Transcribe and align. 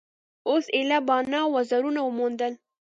اوس 0.49 0.65
ایله 0.75 0.97
باڼه 1.07 1.39
او 1.43 1.49
وزرونه 1.57 1.99
وموندل. 2.03 2.53